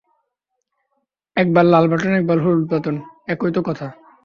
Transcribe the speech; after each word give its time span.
একবার 1.37 1.65
লাল 1.65 1.85
বাটন, 1.87 2.11
একবার 2.13 2.37
হলুদ 2.43 2.65
বাঁটন, 2.71 2.95
একই 3.27 3.51
তো 3.55 3.61
কথা! 3.67 3.87